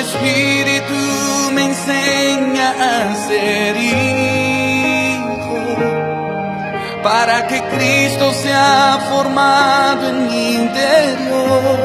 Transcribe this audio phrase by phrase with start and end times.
[0.00, 5.24] espíritu me enseña a ser hijo,
[7.02, 11.78] para que Cristo sea formado en mi interior.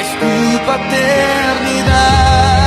[0.00, 0.34] Es tu
[0.66, 2.61] paternidad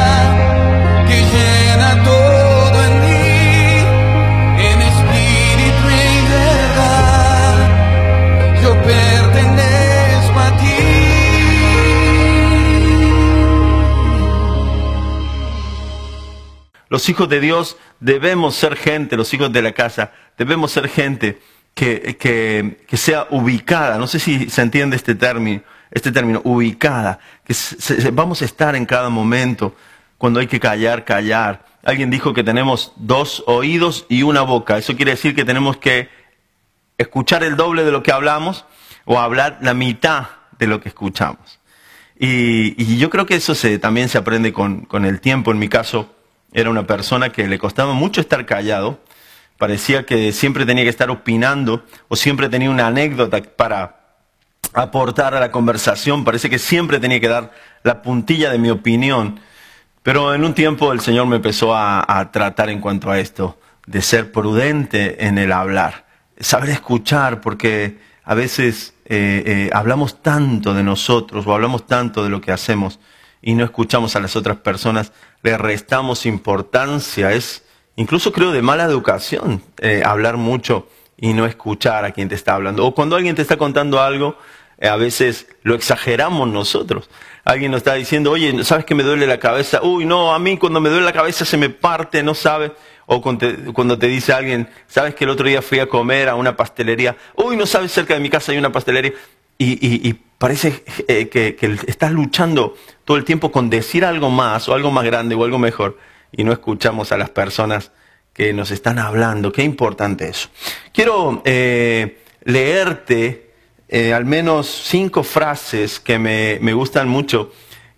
[16.96, 21.42] Los hijos de Dios debemos ser gente, los hijos de la casa, debemos ser gente
[21.74, 23.98] que, que- que sea ubicada.
[23.98, 27.20] No sé si se entiende este término, este término, ubicada.
[27.44, 29.76] Que se- vamos a estar en cada momento.
[30.18, 31.66] Cuando hay que callar, callar.
[31.84, 34.78] Alguien dijo que tenemos dos oídos y una boca.
[34.78, 36.08] Eso quiere decir que tenemos que
[36.98, 38.64] escuchar el doble de lo que hablamos
[39.04, 40.28] o hablar la mitad
[40.58, 41.60] de lo que escuchamos.
[42.18, 45.52] Y, yo creo que eso también se aprende con, con el tiempo.
[45.52, 46.15] En mi caso,
[46.56, 49.02] era una persona que le costaba mucho estar callado.
[49.58, 53.98] Parecía que siempre tenía que estar opinando o siempre tenía una anécdota para
[54.74, 56.24] aportar a la conversación.
[56.24, 57.52] Parece que siempre tenía que dar
[57.84, 59.42] la puntilla de mi opinión.
[60.02, 64.02] Pero en un tiempo el Señor me empezó a, tratar en cuanto a esto, de
[64.02, 66.06] ser prudente en el hablar,
[66.40, 72.30] saber escuchar, porque a veces eh, eh, hablamos tanto de nosotros o hablamos tanto de
[72.30, 73.00] lo que hacemos
[73.46, 77.32] y no escuchamos a las otras personas, le restamos importancia.
[77.32, 77.64] Es
[77.96, 82.56] incluso creo de mala educación eh, hablar mucho y no escuchar a quien te está
[82.56, 82.84] hablando.
[82.86, 84.36] O cuando alguien te está contando algo,
[84.80, 87.10] eh, a veces lo exageramos nosotros.
[87.46, 89.82] Alguien nos está diciendo, oye, ¿sabes que me duele la cabeza?
[89.84, 92.72] Uy, no, a mí cuando me duele la cabeza se me parte, no sabes.
[93.06, 96.58] O cuando te, dice alguien, ¿sabes que el otro día fui a comer a una
[96.58, 97.16] pastelería?
[97.36, 99.14] Uy, no sabes, cerca de mi casa hay una pastelería.
[99.60, 104.74] Y- y parece eh, que, estás luchando todo el tiempo con decir algo más o
[104.74, 105.98] algo más grande o algo mejor
[106.32, 107.92] y no escuchamos a las personas
[108.34, 109.52] que nos están hablando.
[109.52, 110.50] Qué importante eso.
[110.92, 113.54] Quiero eh, leerte
[113.88, 117.54] eh, al menos cinco frases que me, me gustan mucho,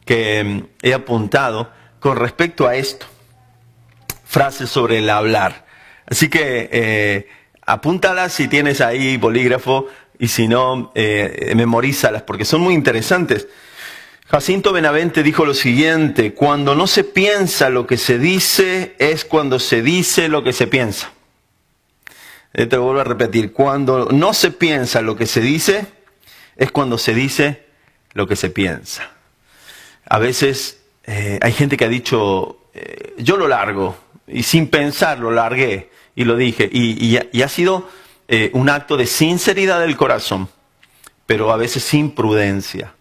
[0.06, 3.08] que mm, he apuntado con respecto a esto.
[4.26, 5.66] Frases sobre el hablar.
[6.06, 7.28] Así que
[7.66, 9.88] apúntalas si tienes ahí bolígrafo
[10.20, 13.48] y si no, eh, memorízalas porque son muy interesantes.
[14.28, 19.60] Jacinto Benavente dijo lo siguiente, cuando no se piensa lo que se dice es cuando
[19.60, 21.12] se dice lo que se piensa.
[22.52, 25.86] Te vuelvo a repetir, cuando no se piensa lo que se dice
[26.56, 27.66] es cuando se dice
[28.14, 29.12] lo que se piensa.
[30.06, 33.96] A veces eh, hay gente que ha dicho, eh, yo lo largo,
[34.28, 37.88] y sin pensar lo largué y lo dije, y ha sido
[38.28, 40.50] eh, un acto de sinceridad del corazón,
[41.26, 42.94] pero a veces sin prudencia.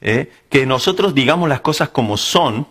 [0.00, 0.30] ¿eh?
[0.50, 2.66] Que nosotros digamos las cosas como son,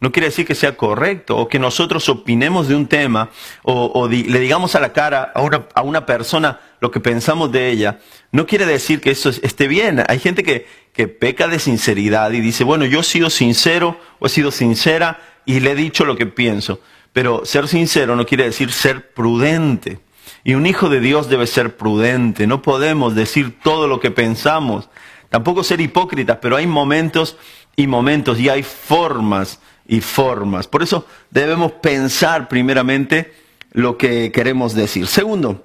[0.00, 3.30] no quiere decir que sea correcto, o que nosotros opinemos de un tema,
[3.62, 7.70] o, le digamos a la cara a una, a una persona lo que pensamos de
[7.70, 10.02] ella, no quiere decir que eso es- esté bien.
[10.06, 14.26] Hay gente que, que peca de sinceridad y dice, bueno, yo he sido sincero o
[14.26, 16.80] he sido sincera y le he dicho lo que pienso.
[17.14, 20.00] Pero ser sincero no quiere decir ser prudente.
[20.44, 22.46] Y un hijo de Dios debe ser prudente.
[22.46, 24.90] No podemos decir todo lo que pensamos.
[25.30, 27.36] Tampoco ser hipócritas, pero hay momentos
[27.76, 30.68] y momentos y hay formas y formas.
[30.68, 33.32] Por eso debemos pensar primeramente
[33.72, 35.06] lo que queremos decir.
[35.06, 35.64] Segundo,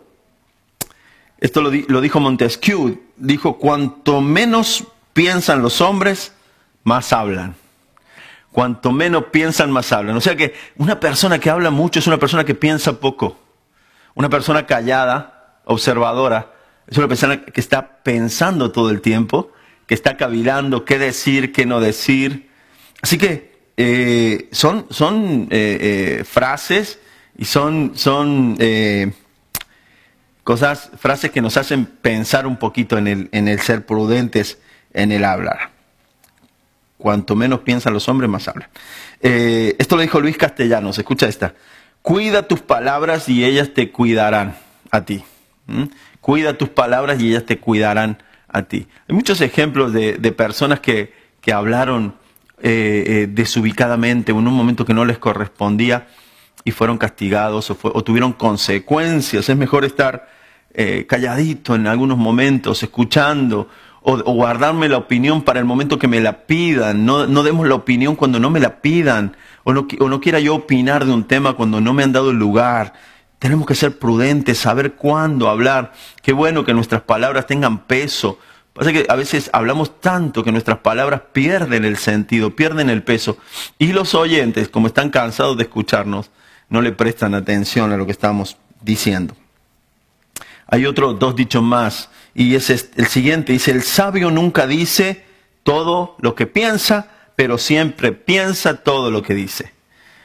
[1.39, 6.33] esto lo, di- lo dijo Montesquieu, dijo, cuanto menos piensan los hombres,
[6.83, 7.55] más hablan.
[8.51, 10.15] Cuanto menos piensan, más hablan.
[10.17, 13.37] O sea que una persona que habla mucho es una persona que piensa poco.
[14.19, 16.51] Una persona callada, observadora,
[16.87, 19.53] es una persona que está pensando todo el tiempo,
[19.87, 22.49] que está cavilando qué decir, qué no decir.
[23.01, 26.99] Así que eh, son, son eh, eh, frases
[27.37, 28.57] y son, son
[30.43, 34.59] cosas, frases que nos hacen pensar un poquito en el, en el ser prudentes
[34.91, 35.69] en el hablar.
[36.97, 38.67] Cuanto menos piensan los hombres, más hablan.
[39.21, 41.53] Esto lo dijo Luis Castellanos, escucha esta.
[42.01, 44.55] Cuida tus palabras y ellas te cuidarán
[44.91, 45.23] a ti.
[46.21, 48.87] Cuida tus palabras y ellas te cuidarán a ti.
[49.07, 52.15] Hay muchos ejemplos de, de personas que, que hablaron
[52.61, 56.07] eh, eh, desubicadamente en un momento que no les correspondía
[56.65, 59.47] y fueron castigados o tuvieron consecuencias.
[59.47, 60.27] Es mejor estar
[60.73, 63.69] eh, calladito en algunos momentos, escuchando
[64.01, 67.05] o, o guardarme la opinión para el momento que me la pidan.
[67.05, 69.37] No, no demos la opinión cuando no me la pidan
[69.69, 72.93] o no, quiera yo opinar de un tema cuando no me han dado el lugar.
[73.39, 75.93] Tenemos que ser prudentes, saber cuándo hablar.
[76.21, 78.39] Qué bueno que nuestras palabras tengan peso,
[78.79, 83.37] Pasa que a veces hablamos tanto que nuestras palabras pierden el sentido, pierden el peso.
[83.77, 86.31] Y los oyentes, como están cansados de escucharnos,
[86.69, 89.35] no le prestan atención a lo que estamos diciendo.
[90.65, 95.25] Hay otros dos dichos más, y es el siguiente, dice, el sabio nunca dice
[95.63, 99.71] todo lo que piensa, pero siempre piensa todo lo que dice.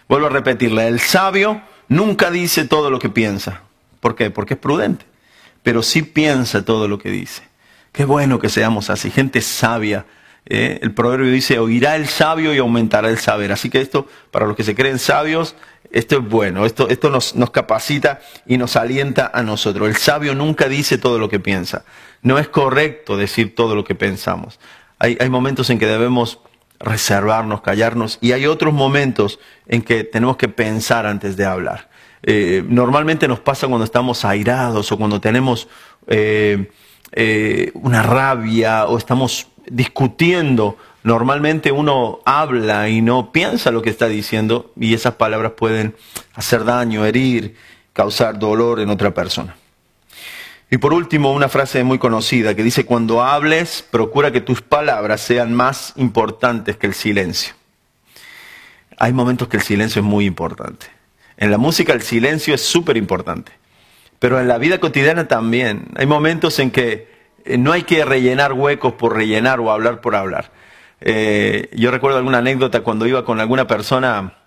[0.09, 3.63] Vuelvo a repetirle, el sabio nunca dice todo lo que piensa.
[4.01, 4.31] ¿Por qué?
[4.33, 5.05] Porque es prudente,
[5.63, 7.45] pero sí piensa todo lo que dice.
[7.93, 10.07] Qué bueno que seamos así, gente sabia.
[10.47, 10.81] ¿eh?
[10.83, 13.53] El proverbio dice, oirá el sabio y aumentará el saber.
[13.53, 15.55] Así que esto, para los que se creen sabios,
[15.93, 19.87] esto es bueno, esto, esto nos, nos capacita y nos alienta a nosotros.
[19.87, 21.85] El sabio nunca dice todo lo que piensa.
[22.23, 24.59] No es correcto decir todo lo que pensamos.
[24.99, 26.41] Hay, hay momentos en que debemos
[26.85, 31.89] reservarnos, callarnos, y hay otros momentos en que tenemos que pensar antes de hablar.
[32.23, 35.69] Eh, normalmente nos pasa cuando estamos airados o cuando tenemos
[36.07, 36.71] eh,
[37.13, 44.09] eh, una rabia o estamos discutiendo Normalmente uno habla y no piensa lo que está
[44.09, 45.95] diciendo y esas palabras pueden
[46.33, 47.57] hacer daño, herir,
[47.93, 49.55] causar dolor en otra persona.
[50.75, 55.21] Y por último, una frase muy conocida que dice, cuando hables, procura que tus palabras
[55.21, 57.55] sean más importantes que el silencio.
[58.99, 60.87] Hay momentos que el silencio es muy importante.
[61.37, 63.53] En la música el silencio es súper importante,
[64.19, 65.93] pero en la vida cotidiana también.
[65.95, 67.09] Hay momentos en que
[67.45, 70.51] eh, no hay que rellenar huecos por rellenar o hablar por hablar.
[71.01, 74.39] Eh, yo recuerdo alguna anécdota cuando iba con alguna persona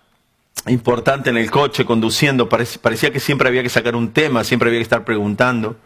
[0.66, 4.80] importante en el coche conduciendo, parecía que siempre había que sacar un tema, siempre había
[4.80, 5.78] que estar preguntando.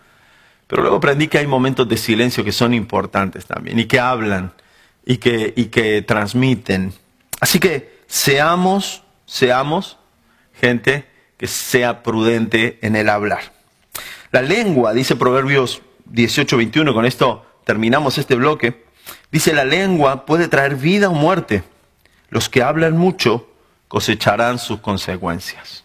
[0.72, 4.54] Pero luego aprendí que hay momentos de silencio que son importantes también y que hablan
[5.04, 6.94] y que, y que transmiten.
[7.40, 9.98] Así que seamos, seamos
[10.58, 11.04] gente
[11.36, 13.52] que sea prudente en el hablar.
[14.30, 18.86] La lengua, dice Proverbios 18, 21, con esto terminamos este bloque.
[19.30, 21.64] Dice, la lengua puede traer vida o muerte.
[22.30, 23.46] Los que hablan mucho
[23.88, 25.84] cosecharán sus consecuencias.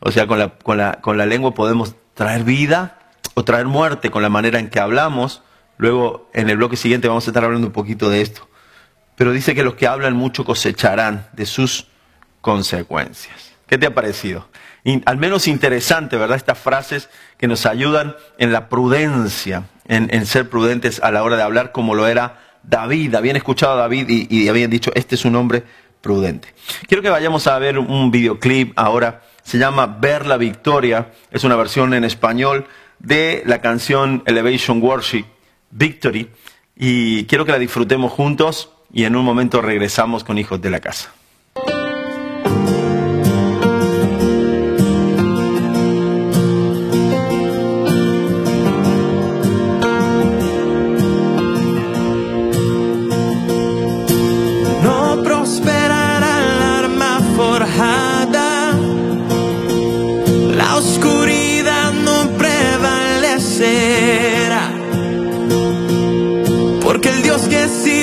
[0.00, 2.98] O sea, con la, con la, con la lengua podemos traer vida
[3.34, 5.42] o traer muerte con la manera en que hablamos.
[5.78, 8.48] Luego, en el bloque siguiente vamos a estar hablando un poquito de esto.
[9.16, 11.86] Pero dice que los que hablan mucho cosecharán de sus
[12.40, 13.52] consecuencias.
[13.66, 14.46] ¿Qué te ha parecido?
[15.04, 16.36] al menos interesante, ¿verdad?
[16.36, 17.08] Estas frases
[17.38, 21.94] que nos ayudan en la prudencia, en, ser prudentes a la hora de hablar, como
[21.94, 25.62] lo era David, habían escuchado a David y, habían dicho, este es un hombre
[26.00, 26.52] prudente.
[26.88, 31.54] Quiero que vayamos a ver un videoclip ahora, se llama Ver la Victoria, es una
[31.56, 32.66] versión en español
[33.02, 35.24] de la canción Elevation Worship,
[35.70, 36.30] Victory,
[36.76, 40.80] y quiero que la disfrutemos juntos y en un momento regresamos con Hijos de la
[40.80, 41.12] Casa.
[67.72, 68.01] Señor.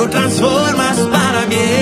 [0.00, 1.79] Lo transformas para bien.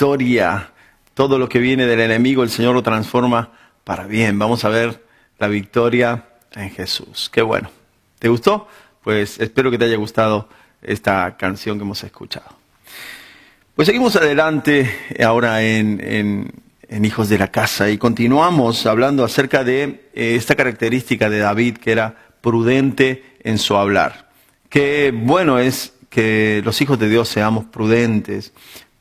[0.00, 0.70] Victoria.
[1.12, 3.50] Todo lo que viene del enemigo, el Señor lo transforma
[3.84, 4.38] para bien.
[4.38, 5.04] Vamos a ver
[5.38, 7.28] la victoria en Jesús.
[7.30, 7.70] Qué bueno.
[8.18, 8.66] ¿Te gustó?
[9.04, 10.48] Pues espero que te haya gustado
[10.80, 12.46] esta canción que hemos escuchado.
[13.76, 14.90] Pues seguimos adelante
[15.22, 16.50] ahora en,
[16.88, 21.92] Hijos de la Casa y continuamos hablando acerca de eh, esta característica de David que
[21.92, 24.30] era prudente en su hablar.
[24.70, 28.54] Qué bueno es que los hijos de Dios seamos prudentes,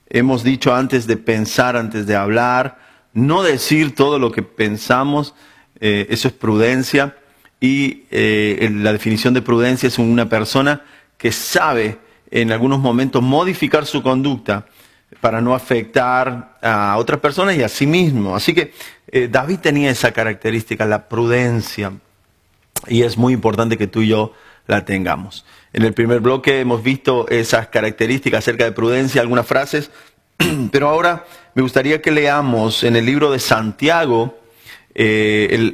[0.10, 2.80] Hemos dicho antes de pensar, antes de hablar,
[3.13, 5.36] no decir todo lo que pensamos,
[5.80, 7.16] eh, eso es prudencia.
[7.60, 10.82] Y eh, la definición de prudencia es una persona
[11.18, 12.00] que sabe
[12.32, 14.66] en algunos momentos modificar su conducta
[15.22, 18.36] para no afectar a otras personas y a sí mismo.
[18.36, 18.74] Así que
[19.08, 21.94] eh, David tenía esa característica, la prudencia,
[22.88, 24.34] y es muy importante que tú y yo
[24.68, 25.46] la tengamos.
[25.72, 29.92] En el primer bloque hemos visto esas características acerca de prudencia, algunas frases,
[30.72, 34.40] pero ahora me gustaría que leamos en el libro de Santiago,
[34.96, 35.72] eh,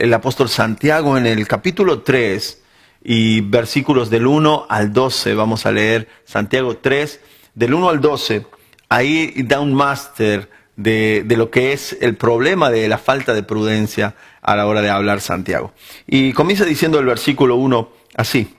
[0.00, 2.62] el, apóstol Santiago en el capítulo 3
[3.02, 7.20] y versículos del 1 al 12, vamos a leer Santiago 3,
[7.54, 8.46] del 1 al 12,
[8.88, 13.42] ahí da un máster de, de, lo que es el problema de la falta de
[13.42, 15.72] prudencia a la hora de hablar Santiago.
[16.06, 18.54] Y comienza diciendo el versículo 1 así.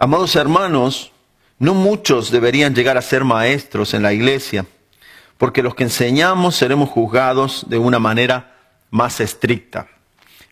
[0.00, 1.10] Amados hermanos,
[1.58, 4.64] no muchos deberían llegar a ser maestros en la iglesia,
[5.38, 8.54] porque los que enseñamos seremos juzgados de una manera
[8.92, 9.88] más estricta.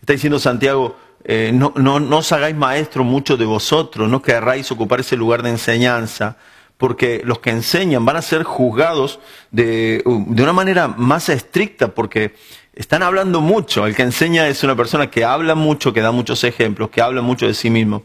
[0.00, 4.98] Está diciendo Santiago, eh, no, no, os hagáis maestros muchos de vosotros, no querráis ocupar
[4.98, 6.38] ese lugar de enseñanza,
[6.76, 9.20] porque los que enseñan van a ser juzgados
[9.52, 12.34] de, de una manera más estricta, porque
[12.74, 13.86] están hablando mucho.
[13.86, 17.22] El que enseña es una persona que habla mucho, que da muchos ejemplos, que habla
[17.22, 18.02] mucho de sí mismo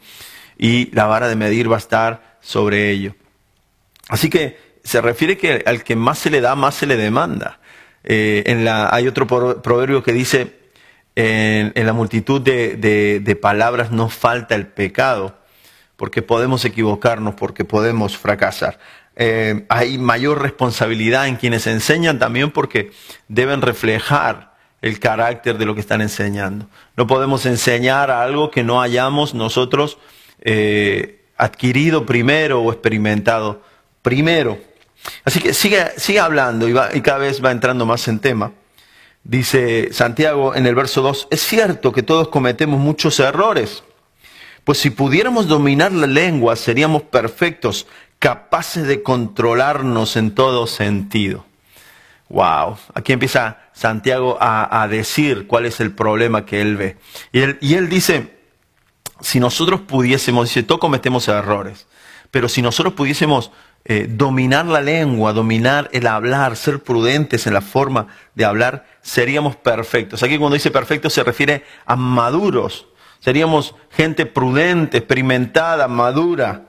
[0.61, 3.15] y la vara de medir va a estar sobre ello.
[4.07, 7.59] Así que se refiere que al que más se le da, más se le demanda.
[8.03, 10.59] Eh, en la, hay otro proverbio que dice,
[11.15, 15.35] en, la multitud de, palabras no falta el pecado,
[15.97, 18.77] porque podemos equivocarnos, porque podemos fracasar.
[19.15, 22.91] Eh, hay mayor responsabilidad en quienes enseñan también porque
[23.27, 24.53] deben reflejar
[24.83, 26.67] el carácter de lo que están enseñando.
[26.95, 29.97] No podemos enseñar algo que no hayamos nosotros
[30.41, 33.61] eh, adquirido primero o experimentado
[34.01, 34.59] primero.
[35.23, 38.51] Así que sigue, sigue hablando y, cada vez va entrando más en tema.
[39.23, 43.83] Dice Santiago en el verso 2, es cierto que todos cometemos muchos errores,
[44.63, 51.45] pues si pudiéramos dominar la lengua seríamos perfectos, capaces de controlarnos en todo sentido.
[52.29, 56.97] Wow, aquí empieza Santiago a, decir cuál es el problema que él ve.
[57.31, 58.40] Y él dice,
[59.21, 61.87] si nosotros pudiésemos, dice, todos cometemos errores,
[62.31, 63.51] pero si nosotros pudiésemos
[63.83, 69.55] eh, dominar la lengua, dominar el hablar, ser prudentes en la forma de hablar, seríamos
[69.55, 70.21] perfectos.
[70.21, 72.87] Aquí cuando dice perfecto se refiere a maduros.
[73.19, 76.67] Seríamos gente prudente, experimentada, madura.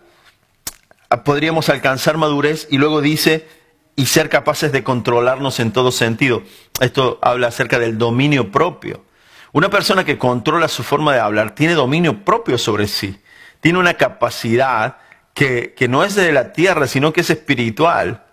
[1.25, 3.47] Podríamos alcanzar madurez y luego dice
[3.95, 6.43] y ser capaces de controlarnos en todo sentido.
[6.81, 9.05] Esto habla acerca del dominio propio.
[9.53, 13.21] Una persona que controla su forma de hablar tiene dominio propio sobre sí.
[13.61, 14.97] Tiene una capacidad
[15.35, 18.25] que, no es de la tierra, sino que es espiritual.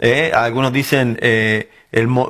[0.00, 0.32] ¿eh?
[0.34, 1.70] Algunos dicen, eh,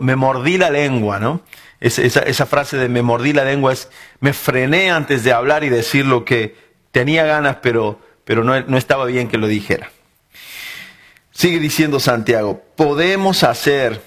[0.01, 1.41] me mordí la lengua, ¿no?
[1.81, 6.07] esa, frase de me mordí la lengua es, me frené antes de hablar y decir
[6.07, 6.57] lo que
[6.93, 9.91] tenía ganas, pero, pero no, no estaba bien que lo dijera.
[11.31, 14.03] Sigue diciendo Santiago, podemos hacer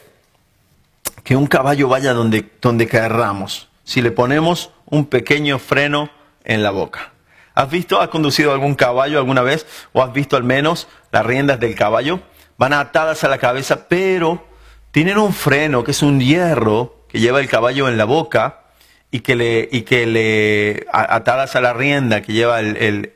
[1.24, 6.10] que un caballo vaya donde, donde querramos si le ponemos un pequeño freno
[6.44, 7.13] en la boca.
[7.56, 11.62] ¿Has visto, has conducido algún caballo alguna vez o has visto al menos las riendas
[11.62, 12.20] del caballo?
[12.58, 14.46] Van atadas a la cabeza, pero
[14.91, 18.65] tienen un freno que es un hierro que lleva el caballo en la boca
[19.10, 23.13] y que le, y que le atadas a la rienda que lleva el,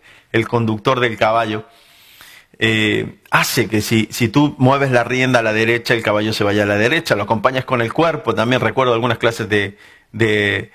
[0.47, 1.65] conductor del caballo.
[2.59, 6.45] Eh, hace que si, si tú mueves la rienda a la derecha, el caballo se
[6.45, 8.33] vaya a la derecha, lo acompañas con el cuerpo.
[8.33, 9.77] También recuerdo algunas clases de,
[10.11, 10.71] de,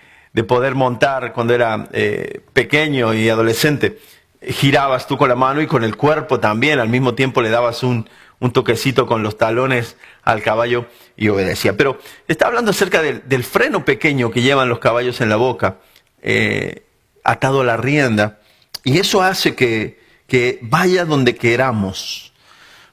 [0.47, 3.99] poder montar cuando era eh, pequeño y adolescente.
[4.43, 7.83] Girabas tú con la mano y con el cuerpo también, al mismo tiempo le dabas
[7.83, 8.09] un,
[8.53, 11.77] toquecito con los talones al caballo y obedecía.
[11.77, 15.79] Pero está hablando acerca del, freno pequeño que llevan los caballos en la boca,
[16.23, 16.85] eh,
[17.25, 18.39] atado a la rienda,
[18.85, 22.35] y eso hace que, que, vaya donde queramos.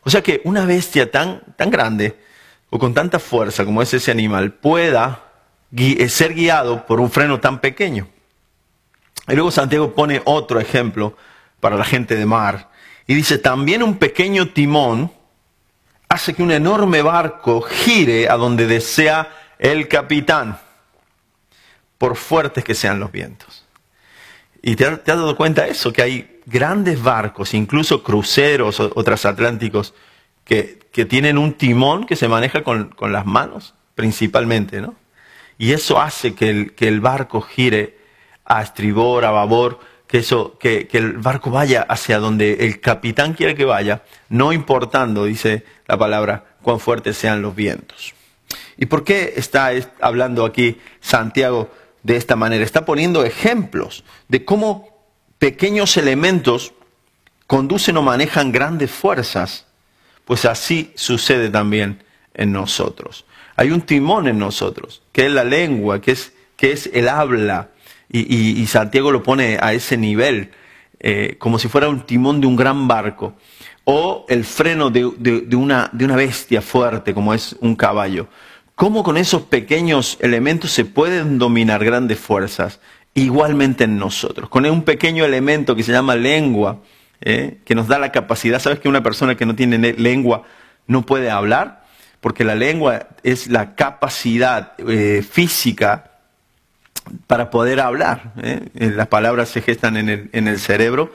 [0.03, 2.17] O sea que una bestia tan, tan grande
[2.69, 5.32] o con tanta fuerza como es ese animal pueda
[5.75, 8.07] eh, ser guiado por un freno tan pequeño.
[9.27, 11.15] Y luego Santiago pone otro ejemplo
[11.59, 12.69] para la gente de mar.
[13.07, 15.11] Y dice, también un pequeño timón
[16.09, 20.59] hace que un enorme barco gire a donde desea el capitán,
[21.97, 23.65] por fuertes que sean los vientos.
[24.61, 29.93] Y te, has dado cuenta de eso, que hay grandes barcos, incluso cruceros o, transatlánticos,
[30.43, 34.95] que, tienen un timón que se maneja con, con las manos, principalmente, ¿no?
[35.63, 37.97] Y eso hace que el, barco gire
[38.43, 43.31] a estribor, a babor, que, eso, que, que, el barco vaya hacia donde el capitán
[43.31, 48.13] quiere que vaya, no importando, dice la palabra, cuán fuertes sean los vientos.
[48.75, 49.71] ¿Y por qué está
[50.01, 51.71] hablando aquí Santiago
[52.01, 52.65] de esta manera?
[52.65, 54.89] Está poniendo ejemplos de cómo
[55.39, 56.73] pequeños elementos
[57.47, 59.65] conducen o manejan grandes fuerzas,
[60.25, 63.23] pues así sucede también en nosotros.
[63.55, 67.69] Hay un timón en nosotros, que es la lengua, que es, que es el habla.
[68.09, 70.51] Y, Santiago lo pone a ese nivel,
[70.99, 73.33] eh, como si fuera un timón de un gran barco.
[73.85, 75.05] O el freno de,
[75.55, 78.27] una, de una bestia fuerte, como es un caballo.
[78.75, 82.79] ¿Cómo con esos pequeños elementos se pueden dominar grandes fuerzas?
[83.13, 84.49] Igualmente en nosotros.
[84.49, 86.79] Con un pequeño elemento que se llama lengua,
[87.21, 88.59] eh, que nos da la capacidad.
[88.59, 90.43] ¿Sabes que una persona que no tiene lengua
[90.87, 91.82] no puede hablar?
[92.23, 96.11] Porque la lengua es la capacidad eh, física
[97.27, 98.31] para poder hablar.
[98.41, 98.61] ¿eh?
[98.75, 101.11] Eh, las palabras se gestan en el, cerebro,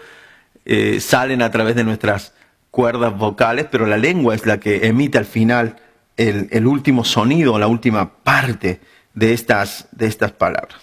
[1.01, 2.35] salen a través de nuestras
[2.71, 5.77] cuerdas vocales, pero la lengua es la que emite al final
[6.19, 8.83] el, último sonido, la última parte
[9.15, 10.77] de estas, de estas palabras.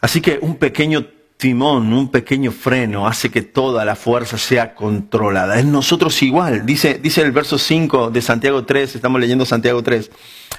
[0.00, 1.06] Así que un pequeño
[1.42, 5.58] timón, un pequeño freno, hace que toda la fuerza sea controlada.
[5.58, 10.08] En nosotros igual, dice, dice el verso 5 de Santiago 3, estamos leyendo Santiago 3,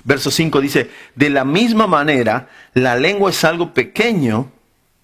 [0.03, 4.51] verso 5 dice, de la misma manera, la lengua es algo pequeño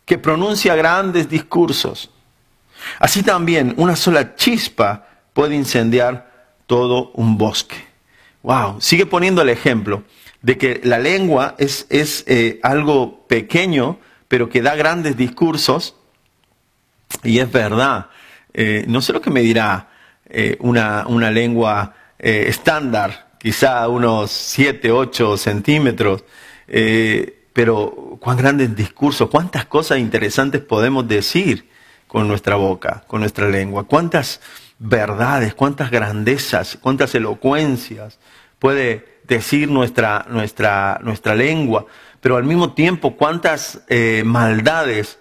[0.03, 2.11] que pronuncia grandes discursos.
[2.99, 7.77] Así también, una sola chispa puede incendiar todo un bosque.
[8.43, 10.03] Wow, sigue poniendo el ejemplo
[10.41, 13.97] de que la lengua es, es eh, algo pequeño,
[14.29, 15.95] pero que da grandes discursos,
[17.23, 18.07] y es verdad.
[18.53, 19.89] Eh, no sé lo que me dirá
[20.29, 26.23] eh, una, una, lengua eh, estándar, quizá unos 7, 8 centímetros,
[27.51, 31.67] pero cuán grandes discursos, cuántas cosas interesantes podemos decir
[32.07, 34.39] con nuestra boca, con nuestra lengua, cuántas
[34.77, 38.19] verdades, cuántas grandezas, cuántas elocuencias
[38.59, 41.85] puede decir nuestra, nuestra, nuestra lengua
[42.21, 45.19] pero al mismo tiempo cuántas eh, maldades,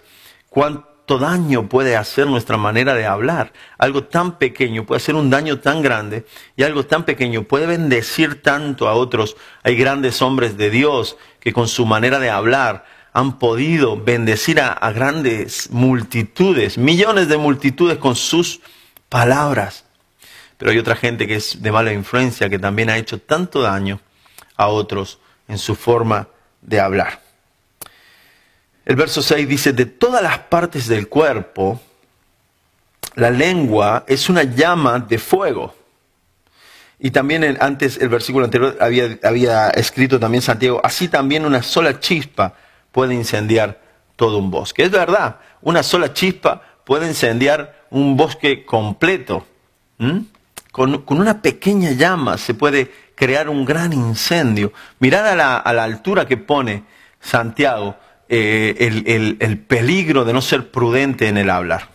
[0.49, 3.53] cuánto daño puede hacer nuestra manera de hablar.
[3.77, 8.41] Algo tan pequeño puede hacer un daño tan grande y algo tan pequeño puede bendecir
[8.41, 9.37] tanto a otros.
[9.63, 14.71] Hay grandes hombres de Dios que con su manera de hablar han podido bendecir a,
[14.71, 18.61] a grandes multitudes, millones de multitudes con sus
[19.07, 19.85] palabras.
[20.59, 24.01] Pero hay otra gente que es de mala influencia, que también ha hecho tanto daño
[24.57, 25.17] a otros
[25.47, 26.27] en su forma
[26.61, 27.21] de hablar.
[28.83, 31.79] El verso 6 dice, de todas las partes del cuerpo,
[33.15, 35.73] la lengua es una llama de fuego.
[36.99, 42.01] Y también antes, el versículo anterior había, había escrito también Santiago, así también una sola
[42.01, 42.53] chispa
[42.91, 43.81] puede incendiar
[44.17, 44.83] todo un bosque.
[44.83, 49.45] Es verdad, una sola chispa puede incendiar un bosque completo.
[50.71, 54.71] Con, una pequeña llama se puede crear un gran incendio.
[54.99, 55.35] Mirad a
[55.73, 56.83] la, altura que pone
[57.19, 57.97] Santiago
[58.29, 61.89] eh, el, el peligro de no ser prudente en el hablar.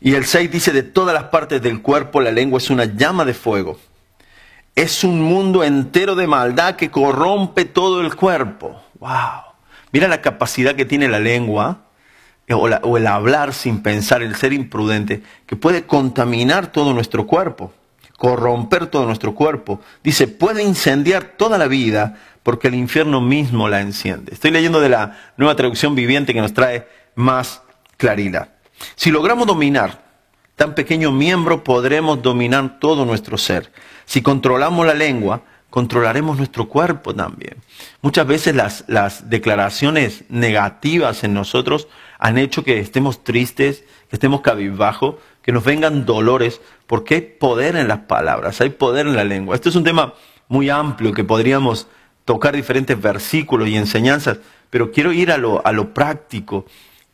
[0.00, 3.24] Y el 6 dice, de todas las partes del cuerpo la lengua es una llama
[3.24, 3.78] de fuego.
[4.74, 8.80] Es un mundo entero de maldad que corrompe todo el cuerpo.
[8.98, 9.42] ¡Wow!
[9.92, 11.89] Mira la capacidad que tiene la lengua
[12.50, 17.72] eh, o, el hablar sin pensar, el ser imprudente, que puede contaminar todo nuestro cuerpo,
[18.16, 19.80] corromper todo nuestro cuerpo.
[20.02, 24.32] Dice, puede incendiar toda la vida porque el infierno mismo la enciende.
[24.34, 27.62] Estoy leyendo de la nueva traducción viviente que nos trae más
[27.96, 28.48] claridad.
[28.96, 30.02] Si logramos dominar
[30.56, 33.70] tan pequeño miembro, podremos dominar todo nuestro ser.
[34.06, 37.58] Si controlamos la lengua, controlaremos nuestro cuerpo también.
[38.02, 41.86] Muchas veces las, las, declaraciones negativas en nosotros
[42.20, 47.76] han hecho que estemos tristes, que estemos cabizbajo, que nos vengan dolores, porque hay poder
[47.76, 49.54] en las palabras, hay poder en la lengua.
[49.54, 50.12] Este es un tema
[50.46, 51.88] muy amplio que podríamos
[52.26, 56.66] tocar diferentes versículos y enseñanzas, pero quiero ir a lo, práctico.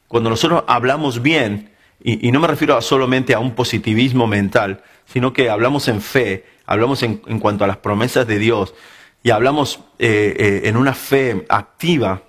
[0.09, 1.71] Cuando nosotros hablamos bien,
[2.03, 6.45] y, no me refiero a solamente a un positivismo mental, sino que hablamos en fe,
[6.66, 8.75] hablamos en, cuanto a las promesas de Dios
[9.23, 12.23] y hablamos eh, eh, en una fe activa,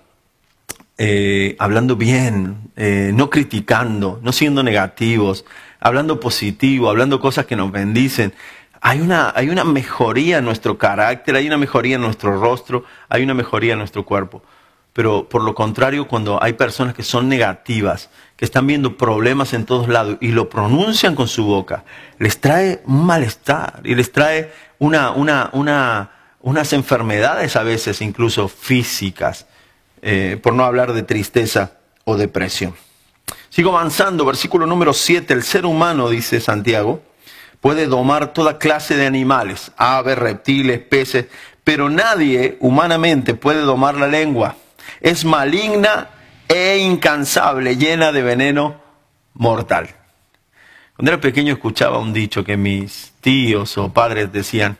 [0.98, 5.44] eh, hablando bien, no criticando, no siendo negativos,
[5.80, 8.34] hablando positivo, hablando cosas que nos bendicen.
[8.80, 13.22] Hay una, hay una mejoría en nuestro carácter, hay una mejoría en nuestro rostro, hay
[13.22, 14.42] una mejoría en nuestro cuerpo.
[14.92, 19.64] Pero por lo contrario, cuando hay personas que son negativas, que están viendo problemas en
[19.64, 21.84] todos lados y lo pronuncian con su boca,
[22.18, 28.48] les trae un malestar y les trae una, una, una, unas enfermedades a veces incluso
[28.48, 29.46] físicas,
[30.02, 32.74] eh, por no hablar de tristeza o depresión.
[33.50, 37.02] Sigo avanzando, versículo número 7, el ser humano, dice Santiago,
[37.60, 41.26] puede domar toda clase de animales, aves, reptiles, peces,
[41.64, 44.56] pero nadie humanamente puede domar la lengua
[45.00, 46.08] es maligna
[46.48, 48.80] e incansable, llena de veneno
[49.34, 49.88] mortal.
[50.96, 54.78] Cuando era pequeño escuchaba un dicho que mis tíos o padres decían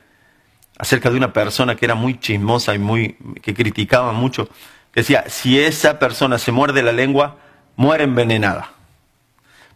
[0.78, 4.48] acerca de una persona que era muy chismosa y muy que criticaba mucho,
[4.92, 7.36] que decía, si esa persona se muerde la lengua,
[7.76, 8.72] muere envenenada.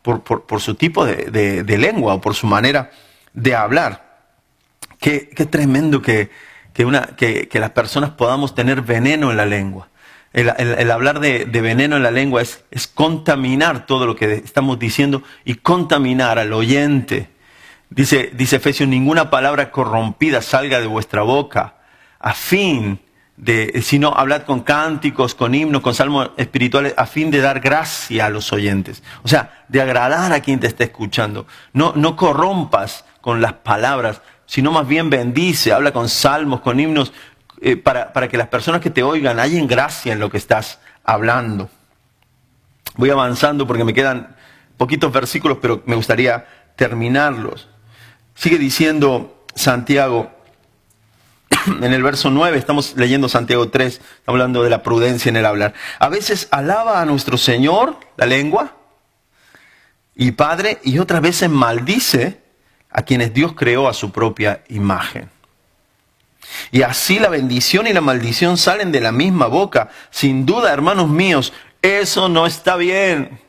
[0.03, 2.91] Por, su tipo de, lengua o por su manera
[3.33, 4.11] de hablar.
[4.99, 6.31] Qué, tremendo que,
[6.85, 9.89] una, que las personas podamos tener veneno en la lengua.
[10.33, 15.23] El, hablar de, veneno en la lengua es, es, contaminar todo lo que estamos diciendo
[15.45, 17.29] y contaminar al oyente.
[17.91, 21.75] Dice, dice Efesios, ninguna palabra corrompida salga de vuestra boca,
[22.19, 22.99] a fin
[23.43, 28.27] de, sino hablad con cánticos, con himnos, con salmos espirituales, a fin de dar gracia
[28.27, 29.03] a los oyentes.
[29.25, 31.49] O sea, de agradar a quien te está escuchando.
[31.73, 37.13] No, no corrompas con las palabras, sino más bien bendice, habla con salmos, con himnos,
[37.61, 40.79] eh, para, para que las personas que te oigan hayan gracia en lo que estás
[41.03, 41.69] hablando.
[42.95, 44.37] Voy avanzando porque me quedan
[44.77, 47.69] poquitos versículos, pero me gustaría terminarlos.
[48.37, 50.31] Sigue diciendo Santiago,
[51.67, 55.47] en el verso 9, estamos leyendo Santiago 3, estamos hablando de la prudencia en el
[55.47, 55.75] hablar.
[55.99, 58.77] A veces alaba a nuestro Señor la lengua
[60.15, 62.41] y Padre, y otras veces maldice
[62.91, 65.31] a quienes Dios creó a su propia imagen.
[66.71, 69.89] Y así la bendición y la maldición salen de la misma boca.
[70.11, 73.41] Sin duda, hermanos míos, eso no está bien.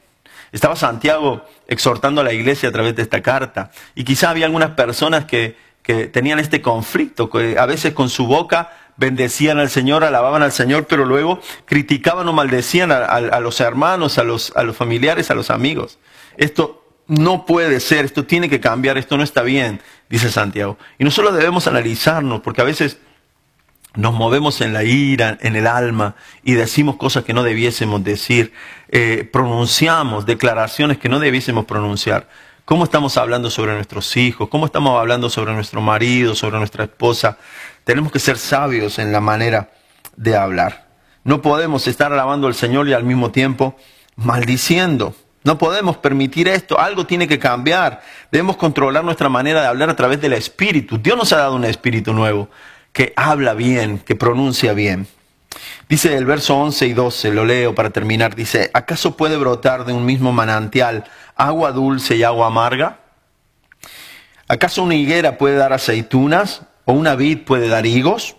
[0.52, 3.72] Estaba Santiago exhortando a la iglesia a través de esta carta.
[3.96, 8.72] Y quizá había algunas personas que, tenían este conflicto, que a veces con su boca
[8.98, 14.24] bendecían al Señor, alababan al Señor, pero luego criticaban o maldecían a, los hermanos, a
[14.24, 16.00] los, a los familiares, a los amigos.
[16.38, 20.78] Esto no puede ser, esto tiene que cambiar, esto no está bien, dice Santiago.
[20.98, 23.00] Y nosotros debemos analizarnos, porque a veces
[23.96, 28.54] nos movemos en la ira, en el alma, y decimos cosas que no debiésemos decir,
[28.90, 32.30] eh, pronunciamos declaraciones que no debiésemos pronunciar.
[32.66, 34.48] ¿Cómo estamos hablando sobre nuestros hijos?
[34.48, 37.38] ¿Cómo estamos hablando sobre nuestro marido, sobre nuestra esposa?
[37.84, 39.72] Tenemos que ser sabios en la manera
[40.16, 40.88] de hablar.
[41.26, 43.76] No podemos estar alabando al Señor y al mismo tiempo
[44.16, 45.14] maldiciendo.
[45.44, 48.02] No podemos permitir esto, algo tiene que cambiar.
[48.32, 50.98] Debemos controlar nuestra manera de hablar a través del espíritu.
[50.98, 52.48] Dios nos ha dado un espíritu nuevo
[52.94, 55.06] que habla bien, que pronuncia bien.
[55.90, 59.94] Dice el verso 11 y 12, lo leo para terminar, dice, ¿acaso puede brotar de
[59.94, 63.00] un mismo manantial agua dulce y agua amarga?
[64.48, 68.36] ¿Acaso una higuera puede dar aceitunas o una vid puede dar higos?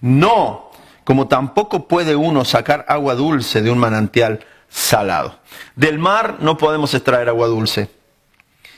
[0.00, 0.70] No,
[1.04, 5.40] como tampoco puede uno sacar agua dulce de un manantial salado.
[5.74, 7.88] Del mar no podemos extraer agua dulce.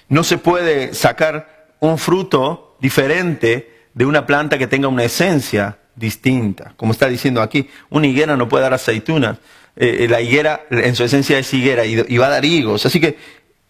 [0.08, 6.72] No se puede sacar un fruto diferente de una planta que tenga una esencia distinta.
[6.76, 9.38] Como está diciendo aquí, una higuera no puede dar aceitunas.
[9.76, 12.86] Eh, eh, la higuera en su esencia es higuera y, va a dar higos.
[12.86, 13.16] Así que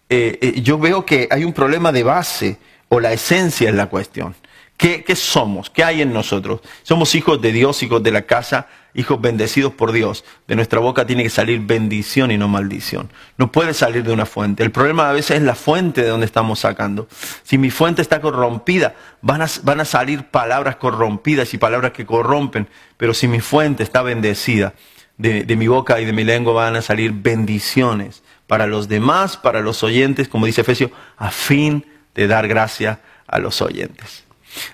[0.09, 2.57] eh, yo veo que hay un problema de base
[2.89, 4.33] o la esencia es la cuestión.
[4.77, 5.69] ¿Qué, somos?
[5.69, 6.61] ¿Qué hay en nosotros?
[6.81, 10.23] Somos hijos de Dios, hijos de la casa, hijos bendecidos por Dios.
[10.47, 13.11] De nuestra boca tiene que salir bendición y no maldición.
[13.37, 14.63] No puede salir de una fuente.
[14.63, 17.07] El problema a veces es la fuente de donde estamos sacando.
[17.43, 22.67] Si mi fuente está corrompida, van a, salir palabras corrompidas y palabras que corrompen.
[22.97, 24.73] Pero si mi fuente está bendecida,
[25.17, 29.37] de, de mi boca y de mi lengua van a salir bendiciones para los demás,
[29.37, 34.25] para los oyentes, como dice Efesio, a fin de dar gracia a los oyentes.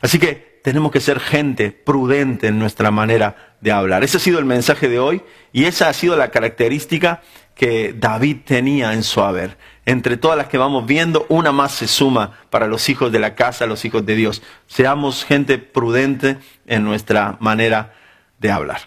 [0.02, 4.04] Así que tenemos que ser gente prudente en nuestra manera de hablar.
[4.04, 7.22] Ese ha sido el mensaje de hoy y esa ha sido la característica
[7.56, 9.58] que David tenía en su haber.
[9.86, 13.36] Entre todas las que vamos viendo, una más se suma para los hijos de la
[13.36, 14.44] casa, los hijos de Dios.
[14.68, 17.94] Seamos gente prudente en nuestra manera
[18.40, 18.82] de hablar.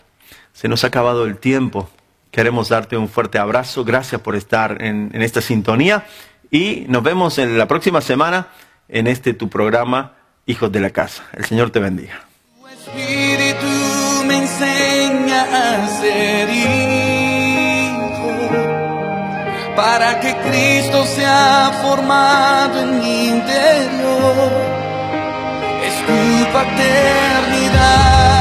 [0.52, 1.90] Se nos ha acabado el tiempo.
[2.30, 3.84] Queremos darte un fuerte abrazo.
[3.84, 6.04] Gracias por estar en, en esta sintonía
[6.50, 8.48] y nos vemos en la próxima semana
[8.88, 10.14] en este tu programa
[10.46, 11.24] hijos de la casa.
[11.32, 12.20] El Señor te bendiga.
[14.30, 17.98] Me enseña a ser hijo,
[19.74, 24.52] para que Cristo sea formado en mi interior.
[25.84, 28.39] Es tu paternidad